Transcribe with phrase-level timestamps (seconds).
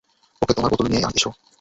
[0.41, 1.29] ওকে, তোমার বোতল নিয়ে এসো।